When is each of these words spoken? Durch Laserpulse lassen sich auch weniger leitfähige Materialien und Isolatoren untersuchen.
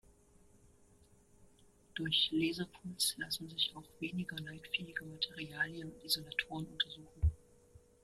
Durch 1.93 2.31
Laserpulse 2.31 3.21
lassen 3.21 3.47
sich 3.51 3.71
auch 3.75 3.87
weniger 3.99 4.35
leitfähige 4.37 5.05
Materialien 5.05 5.91
und 5.93 6.03
Isolatoren 6.03 6.65
untersuchen. 6.65 7.31